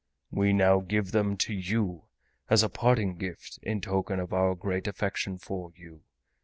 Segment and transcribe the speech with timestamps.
[0.31, 2.05] We now give them to you
[2.49, 6.01] as a parting gift in token of our great affection for you.